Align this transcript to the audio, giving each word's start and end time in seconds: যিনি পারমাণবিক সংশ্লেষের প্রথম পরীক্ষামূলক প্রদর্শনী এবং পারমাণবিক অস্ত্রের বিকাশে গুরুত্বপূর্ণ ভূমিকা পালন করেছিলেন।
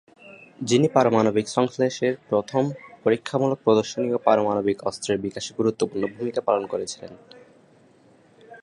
যিনি 0.61 0.87
পারমাণবিক 0.87 1.47
সংশ্লেষের 1.47 2.13
প্রথম 2.29 2.63
পরীক্ষামূলক 3.03 3.59
প্রদর্শনী 3.63 4.05
এবং 4.07 4.21
পারমাণবিক 4.25 4.77
অস্ত্রের 4.83 5.17
বিকাশে 5.17 5.51
গুরুত্বপূর্ণ 5.53 6.03
ভূমিকা 6.15 6.41
পালন 6.41 6.63
করেছিলেন। 6.67 7.11